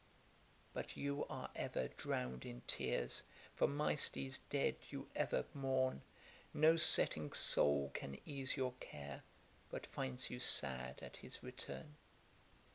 But 0.73 0.97
you 0.97 1.27
are 1.27 1.51
ever 1.55 1.87
drown'd 1.89 2.43
in 2.43 2.61
tears, 2.65 3.21
For 3.53 3.67
Mystes 3.67 4.39
dead 4.49 4.77
you 4.89 5.07
ever 5.15 5.45
mourn; 5.53 6.01
No 6.55 6.75
setting 6.75 7.33
Sol 7.33 7.91
can 7.93 8.17
ease 8.25 8.57
your 8.57 8.73
care, 8.79 9.21
But 9.69 9.85
finds 9.85 10.31
you 10.31 10.39
sad 10.39 10.97
at 11.03 11.17
his 11.17 11.43
return. 11.43 11.97